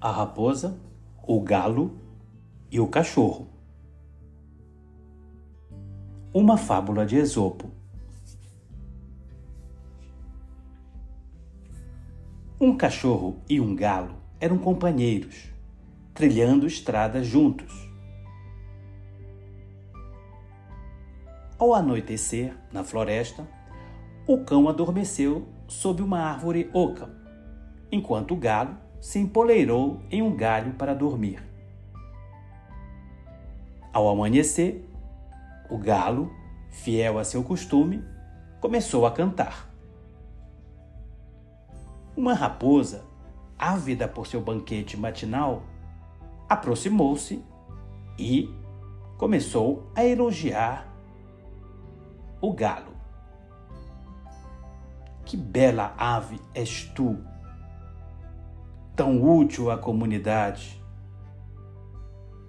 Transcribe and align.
A 0.00 0.10
raposa, 0.10 0.78
o 1.22 1.40
galo 1.40 1.98
e 2.70 2.80
o 2.80 2.86
cachorro. 2.86 3.48
Uma 6.32 6.56
fábula 6.56 7.04
de 7.04 7.16
Esopo. 7.16 7.70
Um 12.58 12.76
cachorro 12.76 13.42
e 13.48 13.60
um 13.60 13.74
galo 13.74 14.14
eram 14.40 14.56
companheiros, 14.56 15.50
trilhando 16.14 16.66
estradas 16.66 17.26
juntos. 17.26 17.90
Ao 21.58 21.74
anoitecer, 21.74 22.56
na 22.72 22.82
floresta, 22.82 23.46
o 24.26 24.38
cão 24.44 24.66
adormeceu 24.66 25.46
sob 25.70 26.02
uma 26.02 26.18
árvore 26.18 26.68
oca, 26.74 27.08
enquanto 27.92 28.34
o 28.34 28.36
galo 28.36 28.76
se 29.00 29.20
empoleirou 29.20 30.02
em 30.10 30.20
um 30.20 30.34
galho 30.34 30.74
para 30.74 30.94
dormir. 30.94 31.40
Ao 33.92 34.08
amanhecer, 34.08 34.84
o 35.70 35.78
galo, 35.78 36.30
fiel 36.70 37.18
a 37.18 37.24
seu 37.24 37.44
costume, 37.44 38.04
começou 38.60 39.06
a 39.06 39.12
cantar. 39.12 39.70
Uma 42.16 42.34
raposa, 42.34 43.04
ávida 43.56 44.08
por 44.08 44.26
seu 44.26 44.40
banquete 44.40 44.96
matinal, 44.96 45.62
aproximou-se 46.48 47.44
e 48.18 48.52
começou 49.16 49.88
a 49.94 50.04
elogiar 50.04 50.92
o 52.40 52.52
galo. 52.52 52.89
Que 55.30 55.36
bela 55.36 55.94
ave 55.96 56.40
és 56.52 56.86
tu, 56.86 57.16
tão 58.96 59.22
útil 59.22 59.70
à 59.70 59.78
comunidade. 59.78 60.82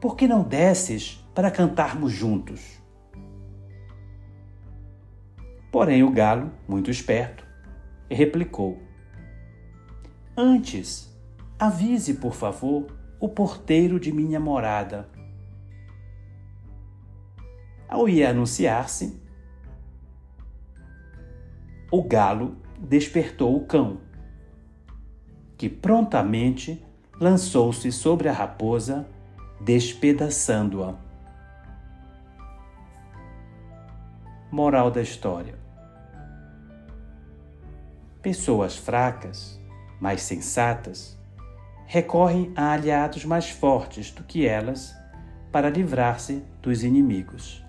Por 0.00 0.16
que 0.16 0.26
não 0.26 0.42
desces 0.42 1.24
para 1.32 1.52
cantarmos 1.52 2.10
juntos? 2.10 2.82
Porém, 5.70 6.02
o 6.02 6.10
galo, 6.10 6.50
muito 6.66 6.90
esperto, 6.90 7.46
replicou: 8.10 8.82
Antes, 10.36 11.16
avise, 11.56 12.14
por 12.14 12.34
favor, 12.34 12.88
o 13.20 13.28
porteiro 13.28 14.00
de 14.00 14.10
minha 14.10 14.40
morada. 14.40 15.08
Ao 17.88 18.08
ir 18.08 18.24
anunciar-se, 18.24 19.22
o 21.88 22.02
galo 22.02 22.63
despertou 22.84 23.56
o 23.56 23.64
cão, 23.64 23.98
que 25.56 25.68
prontamente 25.68 26.84
lançou-se 27.20 27.90
sobre 27.90 28.28
a 28.28 28.32
raposa, 28.32 29.06
despedaçando-a. 29.60 30.94
Moral 34.50 34.90
da 34.90 35.02
história: 35.02 35.58
Pessoas 38.22 38.76
fracas 38.76 39.60
mais 40.04 40.20
sensatas, 40.20 41.18
recorrem 41.86 42.52
a 42.54 42.72
aliados 42.72 43.24
mais 43.24 43.48
fortes 43.48 44.10
do 44.10 44.22
que 44.22 44.46
elas 44.46 44.94
para 45.50 45.70
livrar-se 45.70 46.44
dos 46.60 46.84
inimigos. 46.84 47.63